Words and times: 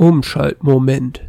Umschaltmoment. 0.00 1.20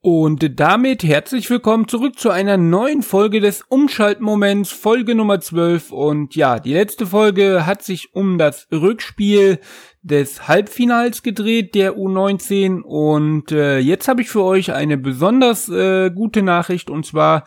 Und 0.00 0.58
damit 0.58 1.04
herzlich 1.04 1.48
willkommen 1.48 1.86
zurück 1.86 2.18
zu 2.18 2.30
einer 2.30 2.56
neuen 2.56 3.04
Folge 3.04 3.38
des 3.38 3.62
Umschaltmoments, 3.62 4.72
Folge 4.72 5.14
Nummer 5.14 5.40
12. 5.40 5.92
Und 5.92 6.34
ja, 6.34 6.58
die 6.58 6.72
letzte 6.72 7.06
Folge 7.06 7.66
hat 7.66 7.84
sich 7.84 8.16
um 8.16 8.36
das 8.36 8.66
Rückspiel 8.72 9.60
des 10.02 10.48
Halbfinals 10.48 11.22
gedreht, 11.22 11.76
der 11.76 11.96
U19. 11.96 12.80
Und 12.80 13.52
äh, 13.52 13.78
jetzt 13.78 14.08
habe 14.08 14.22
ich 14.22 14.28
für 14.28 14.42
euch 14.42 14.72
eine 14.72 14.98
besonders 14.98 15.68
äh, 15.68 16.10
gute 16.10 16.42
Nachricht. 16.42 16.90
Und 16.90 17.06
zwar 17.06 17.44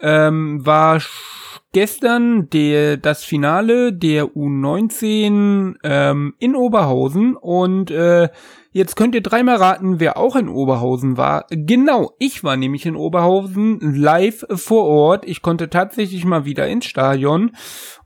ähm, 0.00 0.64
war 0.64 1.00
gestern 1.72 2.48
der, 2.50 2.96
das 2.96 3.24
Finale 3.24 3.92
der 3.92 4.26
U19 4.26 5.74
ähm, 5.82 6.34
in 6.38 6.54
Oberhausen. 6.54 7.36
Und 7.36 7.90
äh, 7.90 8.28
Jetzt 8.76 8.94
könnt 8.94 9.14
ihr 9.14 9.22
dreimal 9.22 9.56
raten, 9.56 10.00
wer 10.00 10.18
auch 10.18 10.36
in 10.36 10.50
Oberhausen 10.50 11.16
war. 11.16 11.46
Genau, 11.48 12.10
ich 12.18 12.44
war 12.44 12.58
nämlich 12.58 12.84
in 12.84 12.94
Oberhausen 12.94 13.80
live 13.80 14.44
vor 14.50 14.84
Ort. 14.84 15.26
Ich 15.26 15.40
konnte 15.40 15.70
tatsächlich 15.70 16.26
mal 16.26 16.44
wieder 16.44 16.68
ins 16.68 16.84
Stadion. 16.84 17.52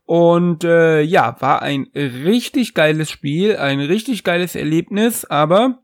Und 0.07 0.63
äh, 0.63 1.01
ja, 1.01 1.35
war 1.41 1.63
ein 1.63 1.89
richtig 1.93 2.75
geiles 2.75 3.11
Spiel, 3.11 3.57
ein 3.57 3.81
richtig 3.81 4.23
geiles 4.23 4.55
Erlebnis, 4.55 5.25
aber 5.25 5.81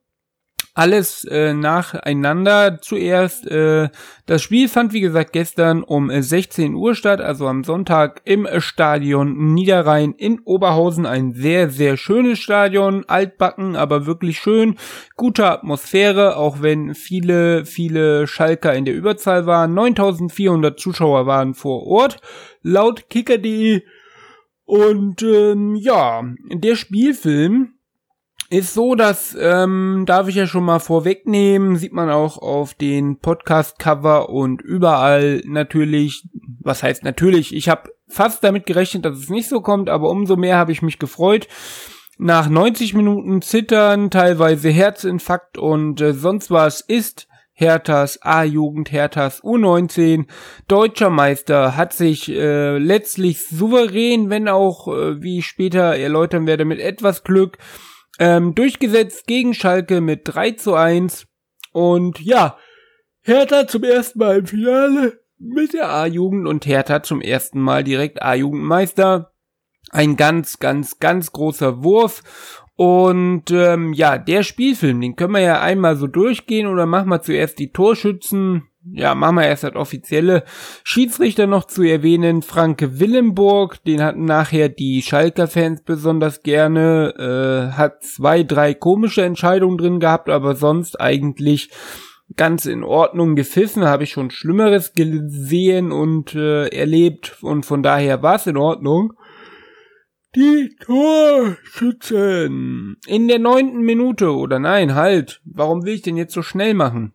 alles 0.76 1.24
äh, 1.24 1.54
nacheinander. 1.54 2.80
Zuerst, 2.82 3.46
äh, 3.46 3.88
das 4.26 4.42
Spiel 4.42 4.68
fand 4.68 4.92
wie 4.92 5.00
gesagt 5.00 5.32
gestern 5.32 5.82
um 5.82 6.10
16 6.10 6.74
Uhr 6.74 6.94
statt, 6.94 7.22
also 7.22 7.46
am 7.46 7.64
Sonntag 7.64 8.20
im 8.24 8.46
Stadion 8.58 9.54
Niederrhein 9.54 10.12
in 10.12 10.40
Oberhausen. 10.40 11.06
Ein 11.06 11.32
sehr, 11.32 11.70
sehr 11.70 11.96
schönes 11.96 12.40
Stadion, 12.40 13.04
altbacken, 13.08 13.74
aber 13.74 14.04
wirklich 14.04 14.38
schön. 14.38 14.76
Gute 15.16 15.46
Atmosphäre, 15.46 16.36
auch 16.36 16.60
wenn 16.60 16.94
viele, 16.94 17.64
viele 17.64 18.26
Schalker 18.26 18.74
in 18.74 18.84
der 18.84 18.94
Überzahl 18.94 19.46
waren. 19.46 19.72
9400 19.72 20.78
Zuschauer 20.78 21.26
waren 21.26 21.54
vor 21.54 21.86
Ort, 21.86 22.20
laut 22.60 23.08
kicker.de. 23.08 23.80
Und 24.66 25.22
ähm, 25.22 25.74
ja, 25.76 26.22
der 26.52 26.76
Spielfilm 26.76 27.75
ist 28.48 28.74
so, 28.74 28.94
dass, 28.94 29.36
ähm, 29.38 30.04
darf 30.06 30.28
ich 30.28 30.36
ja 30.36 30.46
schon 30.46 30.64
mal 30.64 30.78
vorwegnehmen, 30.78 31.76
sieht 31.76 31.92
man 31.92 32.10
auch 32.10 32.38
auf 32.38 32.74
den 32.74 33.18
Podcast-Cover 33.18 34.28
und 34.28 34.62
überall 34.62 35.42
natürlich, 35.46 36.28
was 36.60 36.82
heißt 36.82 37.04
natürlich, 37.04 37.54
ich 37.54 37.68
habe 37.68 37.90
fast 38.08 38.44
damit 38.44 38.66
gerechnet, 38.66 39.04
dass 39.04 39.18
es 39.18 39.30
nicht 39.30 39.48
so 39.48 39.60
kommt, 39.60 39.90
aber 39.90 40.10
umso 40.10 40.36
mehr 40.36 40.56
habe 40.56 40.72
ich 40.72 40.82
mich 40.82 40.98
gefreut. 40.98 41.48
Nach 42.18 42.48
90 42.48 42.94
Minuten 42.94 43.42
Zittern, 43.42 44.10
teilweise 44.10 44.70
Herzinfarkt 44.70 45.58
und 45.58 46.00
äh, 46.00 46.14
sonst 46.14 46.50
was 46.50 46.80
ist 46.80 47.28
Herthas 47.52 48.20
A-Jugend, 48.22 48.92
Herthas 48.92 49.42
U19, 49.42 50.26
deutscher 50.68 51.10
Meister, 51.10 51.76
hat 51.76 51.94
sich 51.94 52.30
äh, 52.30 52.78
letztlich 52.78 53.46
souverän, 53.46 54.30
wenn 54.30 54.48
auch, 54.48 54.88
äh, 54.88 55.22
wie 55.22 55.38
ich 55.38 55.46
später 55.46 55.96
erläutern 55.96 56.46
werde, 56.46 56.64
mit 56.64 56.80
etwas 56.80 57.24
Glück 57.24 57.58
ähm, 58.18 58.54
durchgesetzt 58.54 59.26
gegen 59.26 59.54
Schalke 59.54 60.00
mit 60.00 60.22
3 60.24 60.52
zu 60.52 60.74
1. 60.74 61.26
Und 61.72 62.20
ja, 62.20 62.56
Hertha 63.22 63.66
zum 63.66 63.84
ersten 63.84 64.18
Mal 64.18 64.38
im 64.38 64.46
Finale 64.46 65.20
mit 65.38 65.74
der 65.74 65.90
A-Jugend 65.90 66.46
und 66.46 66.66
Hertha 66.66 67.02
zum 67.02 67.20
ersten 67.20 67.60
Mal 67.60 67.84
direkt 67.84 68.22
A-Jugendmeister. 68.22 69.32
Ein 69.90 70.16
ganz, 70.16 70.58
ganz, 70.58 70.98
ganz 70.98 71.32
großer 71.32 71.82
Wurf. 71.82 72.64
Und 72.76 73.50
ähm, 73.50 73.92
ja, 73.94 74.18
der 74.18 74.42
Spielfilm, 74.42 75.00
den 75.00 75.16
können 75.16 75.32
wir 75.32 75.40
ja 75.40 75.60
einmal 75.60 75.96
so 75.96 76.06
durchgehen 76.06 76.66
oder 76.66 76.86
machen 76.86 77.08
wir 77.08 77.22
zuerst 77.22 77.58
die 77.58 77.72
Torschützen 77.72 78.68
ja, 78.92 79.14
machen 79.14 79.36
wir 79.36 79.46
erst 79.46 79.64
das 79.64 79.74
offizielle 79.74 80.44
Schiedsrichter 80.84 81.46
noch 81.46 81.64
zu 81.66 81.82
erwähnen. 81.82 82.42
Franke 82.42 83.00
Willenburg, 83.00 83.82
den 83.84 84.02
hatten 84.02 84.24
nachher 84.24 84.68
die 84.68 85.02
Schalker-Fans 85.02 85.82
besonders 85.82 86.42
gerne, 86.42 87.14
äh, 87.18 87.76
hat 87.76 88.02
zwei, 88.02 88.42
drei 88.42 88.74
komische 88.74 89.22
Entscheidungen 89.24 89.78
drin 89.78 90.00
gehabt, 90.00 90.28
aber 90.28 90.54
sonst 90.54 91.00
eigentlich 91.00 91.70
ganz 92.36 92.66
in 92.66 92.82
Ordnung 92.84 93.36
gepfiffen, 93.36 93.84
habe 93.84 94.04
ich 94.04 94.10
schon 94.10 94.30
Schlimmeres 94.30 94.92
gesehen 94.92 95.92
und 95.92 96.34
äh, 96.34 96.68
erlebt 96.68 97.38
und 97.42 97.64
von 97.66 97.82
daher 97.82 98.22
war 98.22 98.36
es 98.36 98.46
in 98.46 98.56
Ordnung. 98.56 99.14
Die 100.34 100.76
Torschützen. 100.84 101.56
In 103.06 103.28
der 103.28 103.38
neunten 103.38 103.80
Minute, 103.80 104.34
oder 104.34 104.58
nein, 104.58 104.94
halt. 104.94 105.40
Warum 105.44 105.84
will 105.84 105.94
ich 105.94 106.02
denn 106.02 106.18
jetzt 106.18 106.34
so 106.34 106.42
schnell 106.42 106.74
machen? 106.74 107.14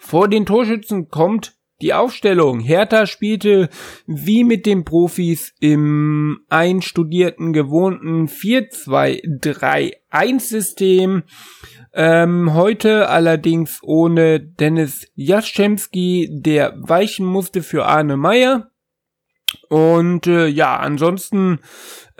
Vor 0.00 0.28
den 0.28 0.46
Torschützen 0.46 1.08
kommt 1.08 1.54
die 1.82 1.92
Aufstellung. 1.94 2.60
Hertha 2.60 3.06
spielte 3.06 3.68
wie 4.06 4.44
mit 4.44 4.66
den 4.66 4.84
Profis 4.84 5.54
im 5.60 6.40
einstudierten, 6.48 7.52
gewohnten 7.52 8.26
4-2-3-1-System. 8.26 11.22
Ähm, 11.92 12.54
heute 12.54 13.08
allerdings 13.08 13.80
ohne 13.82 14.38
Dennis 14.40 15.08
Jaschemski, 15.14 16.28
der 16.30 16.74
weichen 16.76 17.26
musste 17.26 17.62
für 17.62 17.86
Arne 17.86 18.16
Meyer. 18.16 18.70
Und 19.68 20.26
äh, 20.26 20.46
ja, 20.46 20.76
ansonsten 20.76 21.58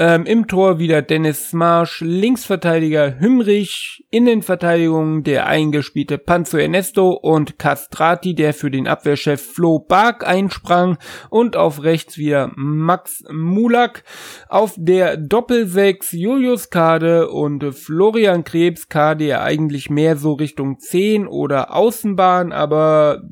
ähm, 0.01 0.25
im 0.25 0.49
Tor 0.49 0.79
wieder 0.79 1.03
Dennis 1.03 1.53
Marsch, 1.53 2.01
Linksverteidiger 2.01 3.21
Hümrich, 3.21 4.03
Innenverteidigung 4.11 5.25
der 5.25 5.47
eingespielte 5.47 6.17
Panzo 6.17 6.57
Ernesto 6.57 7.11
und 7.11 7.59
Castrati, 7.59 8.35
der 8.35 8.55
für 8.55 8.71
den 8.71 8.89
Abwehrchef 8.89 9.53
Flo 9.53 9.79
Bark 9.79 10.27
einsprang 10.27 10.97
und 11.29 11.55
auf 11.55 11.83
rechts 11.83 12.17
wieder 12.17 12.51
Max 12.57 13.23
Mulak, 13.31 14.03
auf 14.49 14.73
der 14.79 15.19
Doppelsechs 15.19 16.13
Julius 16.13 16.71
Kade 16.71 17.29
und 17.29 17.75
Florian 17.75 18.43
Krebs, 18.43 18.89
Kade 18.89 19.27
ja 19.27 19.43
eigentlich 19.43 19.91
mehr 19.91 20.17
so 20.17 20.33
Richtung 20.33 20.79
10 20.79 21.29
oder 21.29 21.77
Außenbahn, 21.77 22.53
aber 22.53 23.23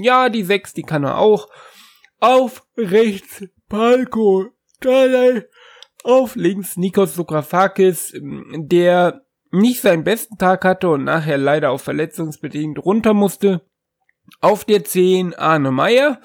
ja, 0.00 0.30
die 0.30 0.42
6, 0.42 0.74
die 0.74 0.82
kann 0.82 1.04
er 1.04 1.18
auch. 1.18 1.48
Auf 2.18 2.64
rechts 2.76 3.44
Palko 3.68 4.46
Dalai 4.80 5.44
auf 6.04 6.36
links 6.36 6.76
Nikos 6.76 7.14
Sokrafakis, 7.14 8.12
der 8.14 9.22
nicht 9.50 9.80
seinen 9.80 10.04
besten 10.04 10.38
Tag 10.38 10.64
hatte 10.64 10.88
und 10.90 11.04
nachher 11.04 11.38
leider 11.38 11.70
auch 11.70 11.80
verletzungsbedingt 11.80 12.78
runter 12.78 13.14
musste. 13.14 13.62
Auf 14.40 14.64
der 14.64 14.84
10 14.84 15.34
Arne 15.34 15.70
Meyer 15.70 16.20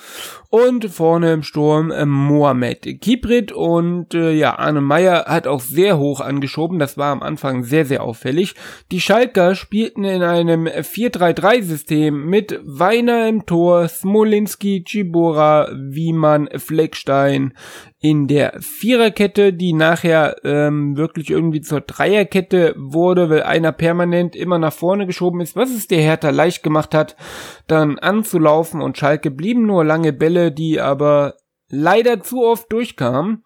und 0.53 0.85
vorne 0.85 1.33
im 1.33 1.41
Sturm 1.41 1.89
äh, 1.89 2.05
Mohamed 2.05 3.01
Kibrit. 3.01 3.51
Und 3.51 4.13
äh, 4.13 4.33
ja, 4.33 4.59
Arne 4.59 4.81
Meyer 4.81 5.25
hat 5.25 5.47
auch 5.47 5.61
sehr 5.61 5.97
hoch 5.97 6.21
angeschoben, 6.21 6.77
das 6.77 6.95
war 6.95 7.11
am 7.11 7.23
Anfang 7.23 7.63
sehr, 7.63 7.85
sehr 7.85 8.03
auffällig. 8.03 8.53
Die 8.91 9.01
Schalker 9.01 9.55
spielten 9.55 10.03
in 10.03 10.21
einem 10.21 10.67
4-3-3-System 10.67 12.27
mit 12.27 12.59
Weiner 12.63 13.27
im 13.27 13.47
Tor, 13.47 13.87
Smolinski, 13.87 14.83
Chibora, 14.83 15.69
Wiemann, 15.73 16.47
Fleckstein 16.55 17.53
in 18.03 18.27
der 18.27 18.55
Viererkette, 18.59 19.53
die 19.53 19.71
nachher 19.71 20.35
ähm, 20.43 20.97
wirklich 20.97 21.29
irgendwie 21.29 21.61
zur 21.61 21.79
Dreierkette 21.79 22.75
wurde, 22.77 23.29
weil 23.29 23.43
einer 23.43 23.71
permanent 23.71 24.35
immer 24.35 24.59
nach 24.59 24.73
vorne 24.73 25.07
geschoben 25.07 25.39
ist, 25.39 25.55
was 25.55 25.69
es 25.69 25.87
der 25.87 26.01
Hertha 26.01 26.29
leicht 26.29 26.63
gemacht 26.63 26.93
hat, 26.93 27.15
dann 27.67 27.97
anzulaufen. 27.99 28.81
Und 28.81 28.97
Schalke 28.97 29.31
blieben 29.31 29.65
nur 29.65 29.85
lange 29.85 30.11
Bälle, 30.11 30.42
die 30.51 30.79
aber 30.79 31.35
leider 31.69 32.21
zu 32.21 32.43
oft 32.43 32.71
durchkamen. 32.71 33.43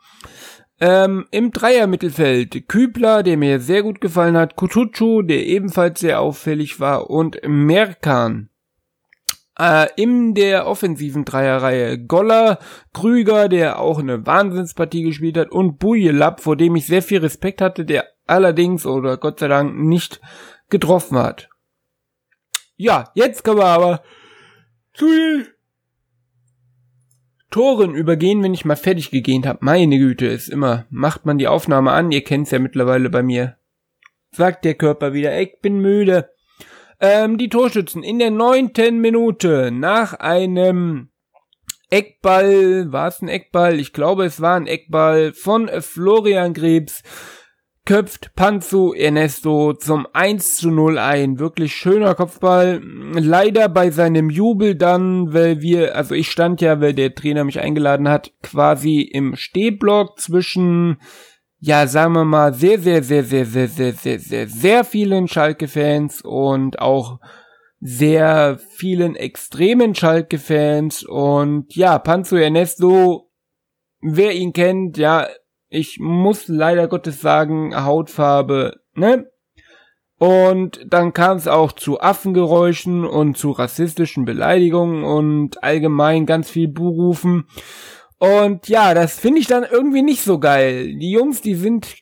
Ähm, 0.80 1.26
Im 1.32 1.52
Dreiermittelfeld 1.52 2.68
Kübler, 2.68 3.24
der 3.24 3.38
mir 3.38 3.60
sehr 3.60 3.82
gut 3.82 4.00
gefallen 4.00 4.38
hat, 4.38 4.56
Kutucu, 4.56 5.24
der 5.24 5.46
ebenfalls 5.46 6.00
sehr 6.00 6.20
auffällig 6.22 6.80
war 6.80 7.10
und 7.10 7.40
Merkan. 7.48 8.50
Äh, 9.58 9.88
in 9.96 10.36
der 10.36 10.68
offensiven 10.68 11.26
Dreierreihe 11.26 11.98
Goller, 11.98 12.60
Krüger, 12.94 13.50
der 13.50 13.80
auch 13.80 13.98
eine 13.98 14.28
Wahnsinnspartie 14.28 15.02
gespielt 15.02 15.38
hat, 15.38 15.52
und 15.52 15.80
Bujelab, 15.80 16.42
vor 16.42 16.56
dem 16.56 16.76
ich 16.76 16.86
sehr 16.86 17.02
viel 17.02 17.20
Respekt 17.20 17.60
hatte, 17.60 17.84
der 17.84 18.06
allerdings 18.28 18.86
oder 18.86 19.18
Gott 19.18 19.40
sei 19.40 19.48
Dank 19.48 19.76
nicht 19.76 20.22
getroffen 20.70 21.18
hat. 21.18 21.50
Ja, 22.76 23.10
jetzt 23.16 23.44
können 23.44 23.58
wir 23.58 23.66
aber 23.66 24.04
zu 24.94 25.08
den 25.08 25.48
Toren 27.50 27.96
übergehen, 27.96 28.44
wenn 28.44 28.54
ich 28.54 28.66
mal 28.66 28.76
fertig 28.76 29.12
gegähnt 29.12 29.46
habe. 29.46 29.60
Meine 29.62 29.98
Güte, 29.98 30.26
ist 30.28 30.50
immer, 30.50 30.86
macht 30.90 31.26
man 31.26 31.38
die 31.38 31.48
Aufnahme 31.48 31.92
an, 31.92 32.12
ihr 32.12 32.24
kennt's 32.24 32.52
ja 32.52 32.60
mittlerweile 32.60 33.10
bei 33.10 33.24
mir. 33.24 33.58
Sagt 34.32 34.66
der 34.66 34.76
Körper 34.76 35.14
wieder, 35.14 35.40
ich 35.40 35.60
bin 35.62 35.80
müde. 35.80 36.30
Ähm, 37.00 37.38
die 37.38 37.50
Torschützen 37.50 38.04
in 38.04 38.20
der 38.20 38.32
neunten 38.32 39.00
Minute 39.00 39.72
nach 39.72 40.14
einem 40.14 41.10
Eckball, 41.90 42.92
war 42.92 43.08
es 43.08 43.22
ein 43.22 43.30
Eckball? 43.30 43.80
Ich 43.80 43.94
glaube, 43.94 44.26
es 44.26 44.42
war 44.42 44.58
ein 44.58 44.68
Eckball 44.68 45.32
von 45.34 45.70
Florian 45.80 46.54
Krebs. 46.54 47.02
Köpft 47.88 48.36
Panzo 48.36 48.94
Ernesto 48.94 49.74
zum 49.74 50.08
1 50.12 50.58
zu 50.58 50.72
0 50.72 51.00
ein. 51.00 51.40
Wirklich 51.40 51.74
schöner 51.74 52.16
Kopfball. 52.16 52.82
Leider 52.84 53.70
bei 53.70 53.92
seinem 53.92 54.30
Jubel 54.30 54.76
dann, 54.76 55.34
weil 55.34 55.62
wir, 55.62 55.96
also 55.96 56.14
ich 56.14 56.30
stand 56.30 56.60
ja, 56.60 56.82
weil 56.82 56.94
der 56.94 57.16
Trainer 57.16 57.46
mich 57.46 57.62
eingeladen 57.62 58.10
hat, 58.10 58.34
quasi 58.44 59.02
im 59.02 59.38
Stehblock 59.38 60.20
zwischen, 60.20 60.98
ja, 61.60 61.88
sagen 61.88 62.12
wir 62.12 62.26
mal, 62.26 62.54
sehr, 62.54 62.78
sehr, 62.78 63.04
sehr, 63.04 63.24
sehr, 63.24 63.46
sehr, 63.46 63.70
sehr, 63.70 63.94
sehr, 63.94 64.20
sehr, 64.20 64.48
sehr 64.50 64.84
vielen 64.84 65.30
Schalke-Fans 65.30 66.24
und 66.24 66.80
auch 66.80 67.22
sehr 67.80 68.60
vielen 68.76 69.16
extremen 69.16 69.96
Schalke-Fans 69.96 71.04
und 71.04 71.74
ja, 71.74 72.00
Panzo 72.00 72.36
Ernesto, 72.36 73.32
wer 74.02 74.34
ihn 74.34 74.52
kennt, 74.52 74.98
ja, 74.98 75.28
ich 75.70 76.00
muss 76.00 76.48
leider 76.48 76.88
Gottes 76.88 77.22
sagen, 77.22 77.76
Hautfarbe, 77.76 78.82
ne? 78.94 79.30
Und 80.20 80.84
dann 80.88 81.14
kam 81.14 81.38
es 81.38 81.48
auch 81.48 81.72
zu 81.72 82.02
Affengeräuschen 82.02 83.06
und 83.06 83.38
zu 83.38 83.52
rassistischen 83.52 84.26
Beleidigungen 84.26 85.04
und 85.04 85.64
allgemein 85.64 86.26
ganz 86.26 86.50
viel 86.50 86.68
Buhrufen. 86.68 87.48
Und 88.18 88.68
ja, 88.68 88.96
das 88.96 89.20
finde 89.20 89.40
ich 89.40 89.48
dann 89.48 89.64
irgendwie 89.64 90.02
nicht 90.02 90.24
so 90.24 90.40
geil. 90.40 90.98
Die 90.98 91.12
Jungs, 91.12 91.42
die 91.42 91.54
sind 91.54 91.98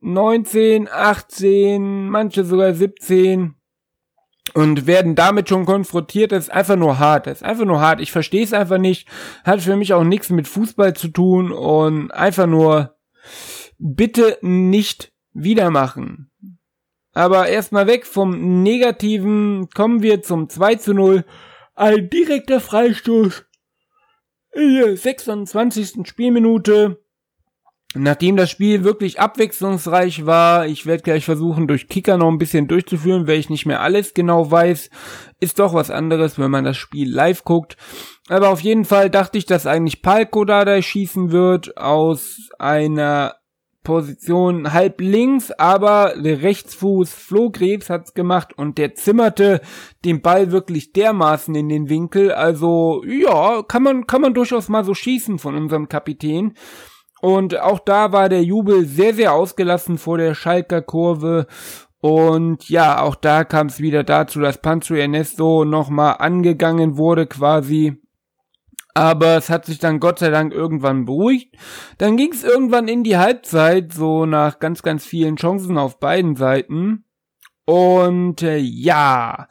19, 0.00 0.88
18, 0.90 2.10
manche 2.10 2.44
sogar 2.44 2.74
17 2.74 3.54
und 4.54 4.86
werden 4.86 5.14
damit 5.14 5.48
schon 5.48 5.64
konfrontiert. 5.64 6.32
Das 6.32 6.44
ist 6.44 6.52
einfach 6.52 6.76
nur 6.76 6.98
hart. 6.98 7.26
Das 7.26 7.38
ist 7.38 7.44
einfach 7.44 7.64
nur 7.64 7.80
hart. 7.80 8.00
Ich 8.00 8.12
verstehe 8.12 8.44
es 8.44 8.52
einfach 8.52 8.78
nicht. 8.78 9.08
Hat 9.44 9.60
für 9.60 9.76
mich 9.76 9.94
auch 9.94 10.04
nichts 10.04 10.30
mit 10.30 10.48
Fußball 10.48 10.94
zu 10.94 11.08
tun 11.08 11.52
und 11.52 12.10
einfach 12.10 12.46
nur 12.46 12.96
bitte 13.78 14.38
nicht 14.42 15.12
wieder 15.32 15.70
machen. 15.70 16.30
Aber 17.14 17.48
erstmal 17.48 17.86
weg 17.86 18.06
vom 18.06 18.62
Negativen 18.62 19.68
kommen 19.70 20.02
wir 20.02 20.22
zum 20.22 20.48
2 20.48 20.76
zu 20.76 20.94
0. 20.94 21.24
Ein 21.74 22.08
direkter 22.10 22.60
Freistoß 22.60 23.44
in 24.52 24.74
der 24.76 24.96
26. 24.96 26.06
Spielminute. 26.06 27.01
Nachdem 27.94 28.36
das 28.36 28.50
Spiel 28.50 28.84
wirklich 28.84 29.20
abwechslungsreich 29.20 30.24
war, 30.24 30.66
ich 30.66 30.86
werde 30.86 31.02
gleich 31.02 31.26
versuchen, 31.26 31.68
durch 31.68 31.88
Kicker 31.88 32.16
noch 32.16 32.28
ein 32.28 32.38
bisschen 32.38 32.66
durchzuführen, 32.66 33.26
weil 33.26 33.38
ich 33.38 33.50
nicht 33.50 33.66
mehr 33.66 33.82
alles 33.82 34.14
genau 34.14 34.50
weiß, 34.50 34.88
ist 35.40 35.58
doch 35.58 35.74
was 35.74 35.90
anderes, 35.90 36.38
wenn 36.38 36.50
man 36.50 36.64
das 36.64 36.78
Spiel 36.78 37.12
live 37.12 37.44
guckt. 37.44 37.76
Aber 38.28 38.48
auf 38.48 38.60
jeden 38.60 38.86
Fall 38.86 39.10
dachte 39.10 39.36
ich, 39.36 39.44
dass 39.44 39.66
eigentlich 39.66 40.00
Palko 40.00 40.44
da 40.46 40.80
schießen 40.80 41.32
wird 41.32 41.76
aus 41.76 42.50
einer 42.58 43.34
Position 43.82 44.72
halb 44.72 45.00
links, 45.00 45.50
aber 45.50 46.14
der 46.16 46.42
Rechtsfuß 46.42 47.12
Flo 47.12 47.50
Krebs 47.50 47.90
hat's 47.90 48.14
gemacht 48.14 48.56
und 48.56 48.78
der 48.78 48.94
zimmerte 48.94 49.60
den 50.04 50.22
Ball 50.22 50.52
wirklich 50.52 50.92
dermaßen 50.92 51.54
in 51.54 51.68
den 51.68 51.88
Winkel. 51.88 52.32
Also 52.32 53.02
ja, 53.04 53.62
kann 53.62 53.82
man 53.82 54.06
kann 54.06 54.20
man 54.20 54.34
durchaus 54.34 54.68
mal 54.68 54.84
so 54.84 54.94
schießen 54.94 55.38
von 55.38 55.56
unserem 55.56 55.88
Kapitän. 55.88 56.54
Und 57.22 57.60
auch 57.60 57.78
da 57.78 58.10
war 58.10 58.28
der 58.28 58.42
Jubel 58.42 58.84
sehr, 58.84 59.14
sehr 59.14 59.32
ausgelassen 59.32 59.96
vor 59.96 60.18
der 60.18 60.34
Schalker 60.34 60.82
Kurve. 60.82 61.46
Und 62.00 62.68
ja, 62.68 63.00
auch 63.00 63.14
da 63.14 63.44
kam 63.44 63.68
es 63.68 63.78
wieder 63.78 64.02
dazu, 64.02 64.40
dass 64.40 64.60
Pancho 64.60 64.94
Ernesto 64.94 65.64
nochmal 65.64 66.16
angegangen 66.18 66.96
wurde 66.96 67.28
quasi. 67.28 68.02
Aber 68.92 69.36
es 69.36 69.50
hat 69.50 69.66
sich 69.66 69.78
dann 69.78 70.00
Gott 70.00 70.18
sei 70.18 70.30
Dank 70.30 70.52
irgendwann 70.52 71.04
beruhigt. 71.04 71.54
Dann 71.96 72.16
ging 72.16 72.32
es 72.32 72.42
irgendwann 72.42 72.88
in 72.88 73.04
die 73.04 73.16
Halbzeit, 73.16 73.92
so 73.92 74.26
nach 74.26 74.58
ganz, 74.58 74.82
ganz 74.82 75.04
vielen 75.04 75.36
Chancen 75.36 75.78
auf 75.78 76.00
beiden 76.00 76.34
Seiten. 76.34 77.04
Und 77.66 78.42
äh, 78.42 78.56
ja, 78.56 79.46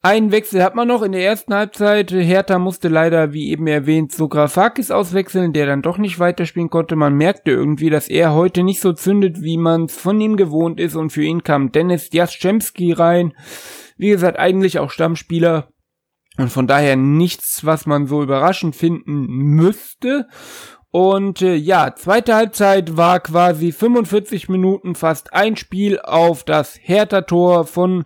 einen 0.00 0.30
Wechsel 0.30 0.62
hat 0.62 0.76
man 0.76 0.86
noch 0.86 1.02
in 1.02 1.10
der 1.10 1.24
ersten 1.24 1.52
Halbzeit. 1.52 2.12
Hertha 2.12 2.60
musste 2.60 2.86
leider, 2.86 3.32
wie 3.32 3.50
eben 3.50 3.66
erwähnt, 3.66 4.12
Sografakis 4.12 4.92
auswechseln, 4.92 5.52
der 5.52 5.66
dann 5.66 5.82
doch 5.82 5.98
nicht 5.98 6.20
weiterspielen 6.20 6.70
konnte. 6.70 6.94
Man 6.94 7.14
merkte 7.14 7.50
irgendwie, 7.50 7.90
dass 7.90 8.08
er 8.08 8.32
heute 8.32 8.62
nicht 8.62 8.80
so 8.80 8.92
zündet, 8.92 9.42
wie 9.42 9.58
man 9.58 9.86
es 9.86 9.96
von 9.96 10.20
ihm 10.20 10.36
gewohnt 10.36 10.78
ist. 10.78 10.94
Und 10.94 11.10
für 11.10 11.24
ihn 11.24 11.42
kam 11.42 11.72
Dennis 11.72 12.10
Jaschemski 12.12 12.92
rein. 12.92 13.34
Wie 13.96 14.10
gesagt, 14.10 14.38
eigentlich 14.38 14.78
auch 14.78 14.90
Stammspieler. 14.92 15.68
Und 16.36 16.52
von 16.52 16.68
daher 16.68 16.94
nichts, 16.94 17.64
was 17.64 17.84
man 17.84 18.06
so 18.06 18.22
überraschend 18.22 18.76
finden 18.76 19.26
müsste. 19.26 20.28
Und 20.90 21.42
äh, 21.42 21.56
ja, 21.56 21.94
zweite 21.96 22.36
Halbzeit 22.36 22.96
war 22.96 23.18
quasi 23.18 23.72
45 23.72 24.48
Minuten 24.48 24.94
fast 24.94 25.34
ein 25.34 25.56
Spiel 25.56 25.98
auf 25.98 26.44
das 26.44 26.78
Hertha-Tor 26.80 27.66
von 27.66 28.04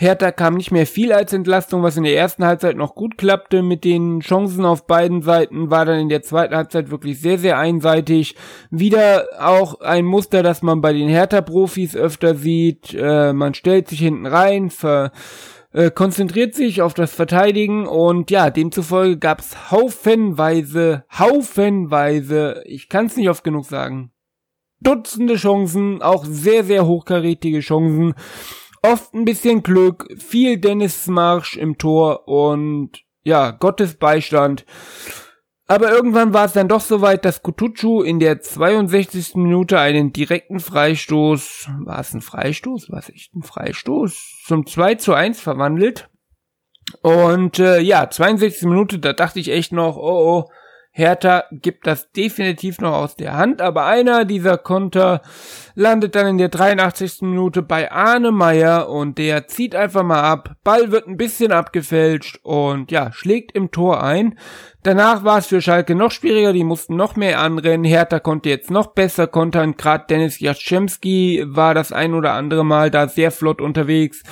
Hertha 0.00 0.32
kam 0.32 0.54
nicht 0.54 0.70
mehr 0.70 0.86
viel 0.86 1.12
als 1.12 1.34
Entlastung, 1.34 1.82
was 1.82 1.98
in 1.98 2.04
der 2.04 2.16
ersten 2.16 2.46
Halbzeit 2.46 2.74
noch 2.74 2.94
gut 2.94 3.18
klappte 3.18 3.62
mit 3.62 3.84
den 3.84 4.20
Chancen 4.20 4.64
auf 4.64 4.86
beiden 4.86 5.20
Seiten, 5.20 5.70
war 5.70 5.84
dann 5.84 6.00
in 6.00 6.08
der 6.08 6.22
zweiten 6.22 6.56
Halbzeit 6.56 6.90
wirklich 6.90 7.20
sehr, 7.20 7.36
sehr 7.36 7.58
einseitig. 7.58 8.34
Wieder 8.70 9.28
auch 9.38 9.80
ein 9.80 10.06
Muster, 10.06 10.42
das 10.42 10.62
man 10.62 10.80
bei 10.80 10.94
den 10.94 11.10
Hertha-Profis 11.10 11.96
öfter 11.96 12.34
sieht. 12.34 12.94
Äh, 12.94 13.34
man 13.34 13.52
stellt 13.52 13.88
sich 13.88 13.98
hinten 13.98 14.24
rein, 14.24 14.70
ver 14.70 15.12
äh, 15.74 15.90
konzentriert 15.90 16.54
sich 16.54 16.80
auf 16.80 16.94
das 16.94 17.12
Verteidigen 17.12 17.86
und 17.86 18.30
ja, 18.30 18.48
demzufolge 18.48 19.18
gab's 19.18 19.70
haufenweise, 19.70 21.04
haufenweise, 21.12 22.62
ich 22.64 22.88
kann 22.88 23.04
es 23.04 23.18
nicht 23.18 23.28
oft 23.28 23.44
genug 23.44 23.66
sagen, 23.66 24.12
Dutzende 24.82 25.34
Chancen, 25.34 26.00
auch 26.00 26.24
sehr, 26.24 26.64
sehr 26.64 26.86
hochkarätige 26.86 27.60
Chancen 27.60 28.14
oft 28.82 29.14
ein 29.14 29.24
bisschen 29.24 29.62
Glück, 29.62 30.08
viel 30.18 30.58
Dennis 30.58 31.06
Marsch 31.06 31.56
im 31.56 31.78
Tor 31.78 32.28
und 32.28 33.04
ja, 33.22 33.50
Gottes 33.50 33.96
Beistand. 33.96 34.64
Aber 35.66 35.92
irgendwann 35.92 36.34
war 36.34 36.46
es 36.46 36.52
dann 36.52 36.66
doch 36.66 36.80
soweit, 36.80 37.24
dass 37.24 37.42
Kutucu 37.42 38.02
in 38.02 38.18
der 38.18 38.40
62. 38.40 39.36
Minute 39.36 39.78
einen 39.78 40.12
direkten 40.12 40.58
Freistoß, 40.58 41.68
war 41.84 42.00
es 42.00 42.12
ein 42.12 42.22
Freistoß? 42.22 42.90
War 42.90 42.98
es 42.98 43.08
echt 43.08 43.36
ein 43.36 43.44
Freistoß? 43.44 44.42
Zum 44.46 44.66
2 44.66 44.96
zu 44.96 45.14
1 45.14 45.40
verwandelt. 45.40 46.08
Und 47.02 47.60
äh, 47.60 47.78
ja, 47.78 48.10
62. 48.10 48.62
Minute, 48.62 48.98
da 48.98 49.12
dachte 49.12 49.38
ich 49.38 49.52
echt 49.52 49.70
noch, 49.70 49.96
oh 49.96 50.40
oh, 50.40 50.50
Hertha 50.92 51.44
gibt 51.52 51.86
das 51.86 52.10
definitiv 52.10 52.80
noch 52.80 52.92
aus 52.92 53.14
der 53.14 53.36
Hand, 53.36 53.62
aber 53.62 53.86
einer 53.86 54.24
dieser 54.24 54.58
Konter 54.58 55.22
landet 55.74 56.16
dann 56.16 56.26
in 56.26 56.38
der 56.38 56.48
83. 56.48 57.22
Minute 57.22 57.62
bei 57.62 57.92
Arne 57.92 58.32
Meyer 58.32 58.88
und 58.88 59.16
der 59.18 59.46
zieht 59.46 59.76
einfach 59.76 60.02
mal 60.02 60.22
ab. 60.22 60.56
Ball 60.64 60.90
wird 60.90 61.06
ein 61.06 61.16
bisschen 61.16 61.52
abgefälscht 61.52 62.40
und 62.42 62.90
ja, 62.90 63.12
schlägt 63.12 63.52
im 63.52 63.70
Tor 63.70 64.02
ein. 64.02 64.36
Danach 64.82 65.24
war 65.24 65.38
es 65.38 65.46
für 65.46 65.60
Schalke 65.60 65.94
noch 65.94 66.10
schwieriger, 66.10 66.54
die 66.54 66.64
mussten 66.64 66.96
noch 66.96 67.14
mehr 67.14 67.40
anrennen. 67.40 67.84
Hertha 67.84 68.18
konnte 68.18 68.48
jetzt 68.48 68.70
noch 68.70 68.88
besser 68.94 69.26
kontern. 69.26 69.76
Gerade 69.76 70.06
Dennis 70.08 70.40
Jaschemski 70.40 71.44
war 71.46 71.74
das 71.74 71.92
ein 71.92 72.14
oder 72.14 72.32
andere 72.32 72.64
Mal 72.64 72.90
da 72.90 73.06
sehr 73.06 73.30
flott 73.30 73.60
unterwegs. 73.60 74.22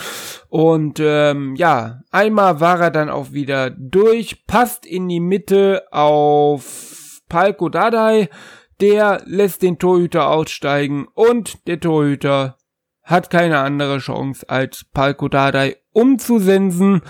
Und 0.49 1.01
ähm, 1.05 1.55
ja, 1.57 2.01
einmal 2.11 2.61
war 2.61 2.81
er 2.81 2.91
dann 2.91 3.11
auch 3.11 3.33
wieder 3.33 3.69
durch, 3.71 4.47
passt 4.47 4.87
in 4.87 5.07
die 5.09 5.21
Mitte 5.21 5.85
auf 5.91 7.21
Palko 7.29 7.69
Dadai. 7.69 8.31
Der 8.81 9.21
lässt 9.27 9.61
den 9.61 9.79
Torhüter 9.79 10.31
aussteigen 10.31 11.09
und 11.13 11.67
der 11.67 11.81
Torhüter 11.81 12.57
hat 13.03 13.29
keine 13.29 13.59
andere 13.59 13.99
Chance 13.99 14.49
als 14.49 14.87
Palko 14.95 15.29
Dadai 15.29 15.77
umzusensen 15.93 17.03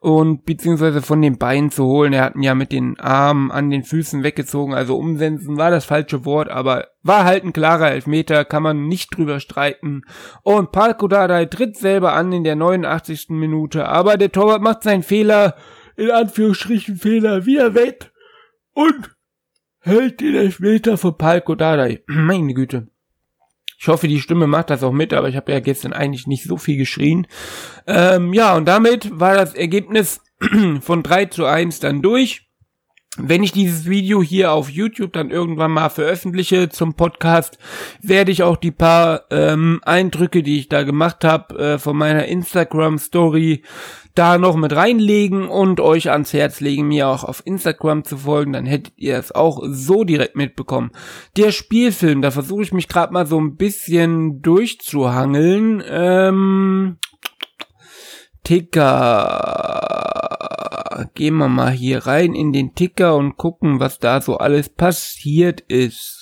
und 0.00 0.46
beziehungsweise 0.46 1.02
von 1.02 1.20
den 1.20 1.36
Beinen 1.36 1.70
zu 1.70 1.84
holen. 1.84 2.14
Er 2.14 2.24
hat 2.24 2.34
ihn 2.34 2.42
ja 2.42 2.54
mit 2.54 2.72
den 2.72 2.98
Armen 2.98 3.50
an 3.50 3.70
den 3.70 3.84
Füßen 3.84 4.22
weggezogen, 4.22 4.74
also 4.74 4.96
umsensen 4.96 5.58
war 5.58 5.70
das 5.70 5.84
falsche 5.84 6.24
Wort, 6.24 6.48
aber 6.48 6.88
war 7.02 7.24
halt 7.24 7.44
ein 7.44 7.52
klarer 7.52 7.90
Elfmeter, 7.92 8.46
kann 8.46 8.62
man 8.62 8.88
nicht 8.88 9.16
drüber 9.16 9.40
streiten. 9.40 10.02
Und 10.42 10.72
Palko 10.72 11.06
Dardai 11.06 11.44
tritt 11.44 11.76
selber 11.76 12.14
an 12.14 12.32
in 12.32 12.44
der 12.44 12.56
89. 12.56 13.26
Minute, 13.30 13.86
aber 13.86 14.16
der 14.16 14.32
Torwart 14.32 14.62
macht 14.62 14.82
seinen 14.82 15.02
Fehler, 15.02 15.54
in 15.96 16.10
Anführungsstrichen 16.10 16.96
Fehler, 16.96 17.44
wieder 17.44 17.74
weg 17.74 18.10
und 18.72 19.14
hält 19.80 20.20
den 20.20 20.34
Elfmeter 20.34 20.96
von 20.96 21.16
Palko 21.16 21.54
Dardai. 21.54 22.02
Meine 22.06 22.54
Güte. 22.54 22.88
Ich 23.82 23.88
hoffe, 23.88 24.08
die 24.08 24.20
Stimme 24.20 24.46
macht 24.46 24.68
das 24.68 24.82
auch 24.82 24.92
mit, 24.92 25.14
aber 25.14 25.30
ich 25.30 25.36
habe 25.36 25.52
ja 25.52 25.60
gestern 25.60 25.94
eigentlich 25.94 26.26
nicht 26.26 26.44
so 26.44 26.58
viel 26.58 26.76
geschrien. 26.76 27.26
Ähm, 27.86 28.34
ja, 28.34 28.54
und 28.54 28.66
damit 28.66 29.18
war 29.18 29.34
das 29.34 29.54
Ergebnis 29.54 30.20
von 30.82 31.02
3 31.02 31.26
zu 31.26 31.46
1 31.46 31.80
dann 31.80 32.02
durch. 32.02 32.46
wenn 33.16 33.42
ich 33.42 33.52
dieses 33.52 33.88
Video 33.88 34.22
hier 34.22 34.52
auf 34.52 34.68
YouTube 34.68 35.14
dann 35.14 35.30
irgendwann 35.30 35.72
mal 35.72 35.88
veröffentliche 35.88 36.68
zum 36.68 36.94
Podcast, 36.94 37.58
werde 38.02 38.30
ich 38.30 38.42
auch 38.42 38.56
die 38.56 38.70
paar 38.70 39.24
ähm, 39.30 39.80
Eindrücke, 39.82 40.42
die 40.42 40.58
ich 40.58 40.68
da 40.68 40.82
gemacht 40.82 41.24
habe, 41.24 41.58
äh, 41.58 41.78
von 41.78 41.96
meiner 41.96 42.26
Instagram 42.26 42.98
Story 42.98 43.62
da 44.14 44.38
noch 44.38 44.56
mit 44.56 44.74
reinlegen 44.74 45.48
und 45.48 45.80
euch 45.80 46.10
ans 46.10 46.32
Herz 46.32 46.60
legen, 46.60 46.88
mir 46.88 47.08
auch 47.08 47.24
auf 47.24 47.42
Instagram 47.44 48.04
zu 48.04 48.18
folgen, 48.18 48.52
dann 48.52 48.66
hättet 48.66 48.94
ihr 48.96 49.16
es 49.16 49.32
auch 49.32 49.62
so 49.68 50.04
direkt 50.04 50.36
mitbekommen. 50.36 50.90
Der 51.36 51.52
Spielfilm, 51.52 52.22
da 52.22 52.30
versuche 52.30 52.62
ich 52.62 52.72
mich 52.72 52.88
gerade 52.88 53.12
mal 53.12 53.26
so 53.26 53.40
ein 53.40 53.56
bisschen 53.56 54.42
durchzuhangeln. 54.42 55.82
Ähm, 55.88 56.98
Ticker. 58.44 59.90
Gehen 61.14 61.36
wir 61.36 61.48
mal 61.48 61.70
hier 61.70 62.06
rein 62.06 62.34
in 62.34 62.52
den 62.52 62.74
Ticker 62.74 63.16
und 63.16 63.36
gucken, 63.36 63.80
was 63.80 63.98
da 63.98 64.20
so 64.20 64.36
alles 64.38 64.68
passiert 64.68 65.60
ist. 65.60 66.19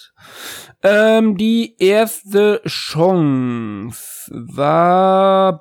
Ähm, 0.82 1.36
die 1.36 1.74
erste 1.78 2.62
Chance 2.66 4.30
war 4.30 5.60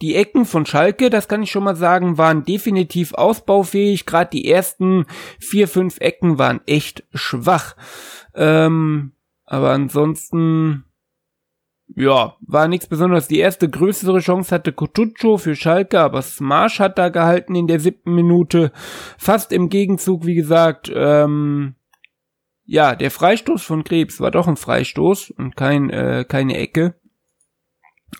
die 0.00 0.14
Ecken 0.14 0.46
von 0.46 0.64
Schalke, 0.64 1.10
das 1.10 1.28
kann 1.28 1.42
ich 1.42 1.50
schon 1.50 1.64
mal 1.64 1.76
sagen, 1.76 2.16
waren 2.16 2.44
definitiv 2.44 3.12
ausbaufähig. 3.12 4.06
Gerade 4.06 4.30
die 4.30 4.50
ersten 4.50 5.04
vier, 5.38 5.68
fünf 5.68 6.00
Ecken 6.00 6.38
waren 6.38 6.60
echt 6.66 7.04
schwach. 7.12 7.76
Ähm, 8.34 9.12
aber 9.44 9.70
ansonsten 9.70 10.84
ja, 11.94 12.36
war 12.40 12.68
nichts 12.68 12.86
Besonderes. 12.86 13.28
Die 13.28 13.38
erste 13.38 13.68
größere 13.68 14.20
Chance 14.20 14.54
hatte 14.54 14.72
Kotucho 14.72 15.38
für 15.38 15.56
Schalke, 15.56 16.00
aber 16.00 16.22
Smash 16.22 16.80
hat 16.80 16.98
da 16.98 17.08
gehalten 17.08 17.54
in 17.54 17.66
der 17.66 17.80
siebten 17.80 18.14
Minute. 18.14 18.72
Fast 19.16 19.52
im 19.52 19.68
Gegenzug, 19.68 20.26
wie 20.26 20.34
gesagt, 20.34 20.92
ähm, 20.94 21.74
ja, 22.70 22.94
der 22.94 23.10
Freistoß 23.10 23.62
von 23.62 23.82
Krebs 23.82 24.20
war 24.20 24.30
doch 24.30 24.46
ein 24.46 24.58
Freistoß 24.58 25.30
und 25.30 25.56
kein, 25.56 25.88
äh, 25.88 26.26
keine 26.28 26.58
Ecke. 26.58 26.96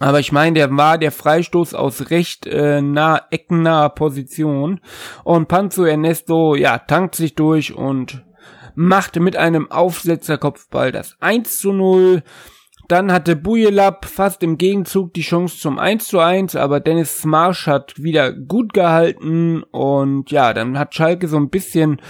Aber 0.01 0.21
ich 0.21 0.33
meine, 0.33 0.55
der 0.55 0.75
war 0.75 0.97
der 0.97 1.13
Freistoß 1.13 1.75
aus 1.75 2.11
recht 2.11 2.47
äh, 2.47 2.81
nah, 2.81 3.21
eckennaher 3.31 3.91
Position. 3.91 4.81
Und 5.23 5.49
Panzo 5.49 5.85
Ernesto, 5.85 6.55
ja, 6.55 6.79
tankt 6.79 7.15
sich 7.15 7.35
durch 7.35 7.75
und 7.75 8.25
machte 8.75 9.21
mit 9.21 9.37
einem 9.37 9.71
Aufsetzerkopfball 9.71 10.93
das 10.93 11.19
1 11.21 11.61
zu 11.61 11.73
0. 11.73 12.23
Dann 12.89 13.13
hatte 13.13 13.37
Bujelab 13.37 14.07
fast 14.07 14.43
im 14.43 14.57
Gegenzug 14.57 15.13
die 15.13 15.21
Chance 15.21 15.59
zum 15.59 15.79
1 15.79 16.09
zu 16.09 16.21
1, 16.21 16.57
aber 16.57 16.81
Dennis 16.81 17.19
Smarsch 17.19 17.67
hat 17.67 18.03
wieder 18.03 18.33
gut 18.33 18.73
gehalten 18.73 19.63
und 19.63 20.31
ja, 20.31 20.55
dann 20.55 20.79
hat 20.79 20.95
Schalke 20.95 21.29
so 21.29 21.37
ein 21.37 21.51
bisschen 21.51 22.01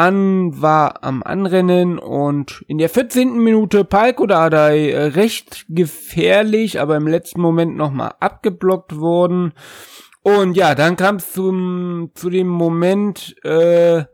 an, 0.00 0.62
war 0.62 1.04
am 1.04 1.22
Anrennen 1.22 1.98
und 1.98 2.64
in 2.68 2.78
der 2.78 2.88
14. 2.88 3.38
Minute 3.38 3.84
Palko 3.84 4.24
Dardai 4.24 4.92
äh, 4.92 5.04
recht 5.08 5.66
gefährlich, 5.68 6.80
aber 6.80 6.96
im 6.96 7.06
letzten 7.06 7.42
Moment 7.42 7.76
nochmal 7.76 8.14
abgeblockt 8.18 8.98
worden. 8.98 9.52
Und 10.22 10.56
ja, 10.56 10.74
dann 10.74 10.96
kam 10.96 11.16
es 11.16 11.32
zum, 11.32 12.12
zu 12.14 12.30
dem 12.30 12.48
Moment, 12.48 13.36
äh, 13.44 14.04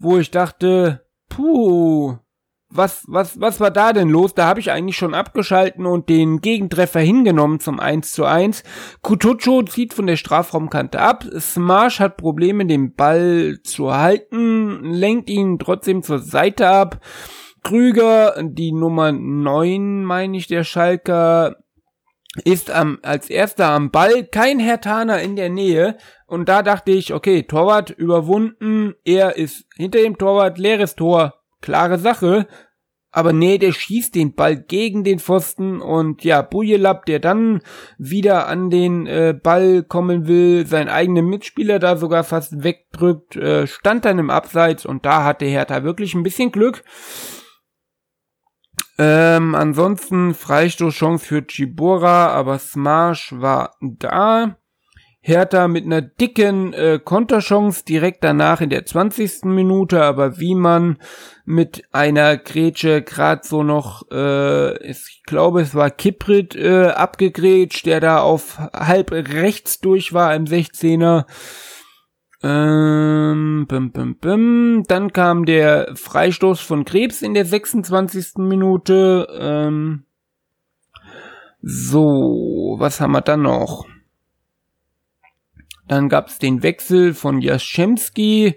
wo 0.00 0.18
ich 0.18 0.32
dachte, 0.32 1.06
puh, 1.28 2.18
was, 2.70 3.04
was, 3.08 3.40
was 3.40 3.60
war 3.60 3.70
da 3.70 3.92
denn 3.92 4.08
los? 4.08 4.34
Da 4.34 4.46
habe 4.46 4.60
ich 4.60 4.70
eigentlich 4.70 4.96
schon 4.96 5.14
abgeschalten 5.14 5.86
und 5.86 6.08
den 6.08 6.40
Gegentreffer 6.40 7.00
hingenommen 7.00 7.60
zum 7.60 7.80
1 7.80 8.12
zu 8.12 8.24
1. 8.24 8.62
Kutucho 9.02 9.62
zieht 9.62 9.92
von 9.92 10.06
der 10.06 10.16
Strafraumkante 10.16 11.00
ab. 11.00 11.24
Smash 11.38 12.00
hat 12.00 12.16
Probleme, 12.16 12.64
den 12.66 12.94
Ball 12.94 13.58
zu 13.64 13.92
halten, 13.92 14.84
lenkt 14.84 15.28
ihn 15.28 15.58
trotzdem 15.58 16.02
zur 16.02 16.20
Seite 16.20 16.68
ab. 16.68 17.00
Krüger, 17.62 18.36
die 18.42 18.72
Nummer 18.72 19.12
9, 19.12 20.04
meine 20.04 20.36
ich, 20.36 20.46
der 20.46 20.64
Schalker, 20.64 21.56
ist 22.44 22.70
am, 22.70 22.98
als 23.02 23.28
erster 23.28 23.70
am 23.70 23.90
Ball, 23.90 24.24
kein 24.24 24.60
Hertaner 24.60 25.20
in 25.20 25.34
der 25.34 25.50
Nähe. 25.50 25.96
Und 26.26 26.48
da 26.48 26.62
dachte 26.62 26.92
ich, 26.92 27.12
okay, 27.12 27.42
Torwart 27.42 27.90
überwunden, 27.90 28.94
er 29.04 29.36
ist 29.36 29.66
hinter 29.76 29.98
dem 29.98 30.16
Torwart, 30.16 30.56
leeres 30.56 30.94
Tor, 30.94 31.39
klare 31.60 31.98
Sache. 31.98 32.46
Aber 33.12 33.32
nee, 33.32 33.58
der 33.58 33.72
schießt 33.72 34.14
den 34.14 34.34
Ball 34.34 34.56
gegen 34.56 35.02
den 35.02 35.18
Pfosten 35.18 35.80
und 35.80 36.22
ja, 36.22 36.42
Bujelab, 36.42 37.06
der 37.06 37.18
dann 37.18 37.60
wieder 37.98 38.46
an 38.46 38.70
den 38.70 39.06
äh, 39.06 39.34
Ball 39.40 39.82
kommen 39.82 40.28
will, 40.28 40.64
seinen 40.64 40.88
eigenen 40.88 41.26
Mitspieler 41.26 41.80
da 41.80 41.96
sogar 41.96 42.22
fast 42.22 42.62
wegdrückt, 42.62 43.34
äh, 43.34 43.66
stand 43.66 44.04
dann 44.04 44.20
im 44.20 44.30
Abseits 44.30 44.86
und 44.86 45.04
da 45.04 45.24
hatte 45.24 45.44
Hertha 45.44 45.82
wirklich 45.82 46.14
ein 46.14 46.22
bisschen 46.22 46.52
Glück. 46.52 46.84
Ähm, 48.96 49.56
ansonsten 49.56 50.34
Freistoßchance 50.34 51.24
für 51.24 51.42
Chibora, 51.42 52.28
aber 52.28 52.58
Smash 52.58 53.32
war 53.36 53.74
da. 53.80 54.59
Hertha 55.22 55.68
mit 55.68 55.84
einer 55.84 56.00
dicken 56.00 56.72
äh, 56.72 56.98
Konterchance 57.02 57.84
direkt 57.84 58.24
danach 58.24 58.62
in 58.62 58.70
der 58.70 58.86
20. 58.86 59.44
Minute, 59.44 60.02
aber 60.02 60.38
wie 60.38 60.54
man 60.54 60.96
mit 61.44 61.84
einer 61.92 62.38
Grätsche 62.38 63.02
grad 63.02 63.44
so 63.44 63.62
noch, 63.62 64.10
äh, 64.10 64.82
ich 64.88 65.22
glaube 65.26 65.60
es 65.60 65.74
war 65.74 65.90
Kiprit 65.90 66.56
äh, 66.56 66.86
abgegrätscht, 66.86 67.84
der 67.84 68.00
da 68.00 68.20
auf 68.20 68.58
halb 68.58 69.12
rechts 69.12 69.80
durch 69.80 70.14
war 70.14 70.34
im 70.34 70.44
16er. 70.44 71.26
Ähm, 72.42 73.66
bim, 73.68 73.92
bim, 73.92 74.16
bim. 74.16 74.84
Dann 74.88 75.12
kam 75.12 75.44
der 75.44 75.92
Freistoß 75.94 76.60
von 76.60 76.86
Krebs 76.86 77.20
in 77.20 77.34
der 77.34 77.44
26. 77.44 78.38
Minute. 78.38 79.28
Ähm, 79.38 80.04
so, 81.60 82.76
was 82.78 83.02
haben 83.02 83.12
wir 83.12 83.20
dann 83.20 83.42
noch? 83.42 83.84
Dann 85.90 86.08
gab's 86.08 86.38
den 86.38 86.62
Wechsel 86.62 87.14
von 87.14 87.40
Jaschemski, 87.40 88.54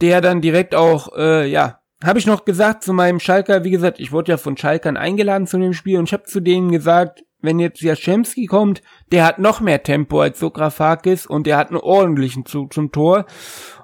der 0.00 0.22
dann 0.22 0.40
direkt 0.40 0.74
auch, 0.74 1.14
äh, 1.14 1.46
ja, 1.46 1.80
habe 2.02 2.18
ich 2.18 2.26
noch 2.26 2.46
gesagt 2.46 2.82
zu 2.82 2.94
meinem 2.94 3.20
Schalker, 3.20 3.64
wie 3.64 3.70
gesagt, 3.70 4.00
ich 4.00 4.12
wurde 4.12 4.32
ja 4.32 4.38
von 4.38 4.56
Schalkern 4.56 4.96
eingeladen 4.96 5.46
zu 5.46 5.58
dem 5.58 5.74
Spiel 5.74 5.98
und 5.98 6.08
ich 6.08 6.14
habe 6.14 6.22
zu 6.22 6.40
denen 6.40 6.72
gesagt, 6.72 7.22
wenn 7.42 7.58
jetzt 7.58 7.82
Jaschemski 7.82 8.46
kommt, 8.46 8.80
der 9.12 9.26
hat 9.26 9.38
noch 9.38 9.60
mehr 9.60 9.82
Tempo 9.82 10.22
als 10.22 10.38
Sokrafakis 10.38 11.26
und 11.26 11.46
der 11.46 11.58
hat 11.58 11.68
einen 11.68 11.80
ordentlichen 11.80 12.46
Zug 12.46 12.72
zum 12.72 12.92
Tor. 12.92 13.26